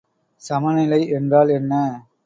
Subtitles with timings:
[0.41, 1.73] சமநிலை என்றால் என்ன?